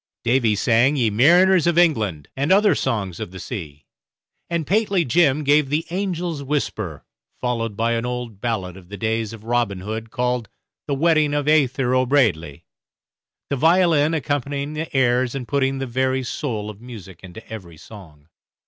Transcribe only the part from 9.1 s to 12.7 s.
of Robin Hood called "The Wedding of Aythur O'Braidley,"